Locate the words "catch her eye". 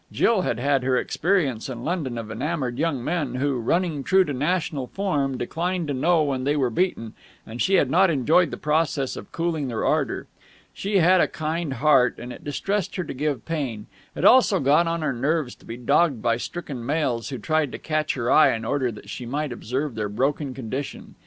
17.77-18.55